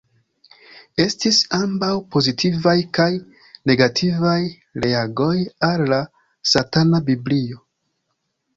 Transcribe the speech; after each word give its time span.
Estis 1.03 1.41
ambaŭ 1.57 1.89
pozitivaj 2.15 2.75
kaj 2.99 3.07
negativaj 3.73 4.39
reagoj 4.89 5.31
al 5.71 5.87
"La 5.95 6.03
Satana 6.57 7.07
Biblio. 7.13 7.63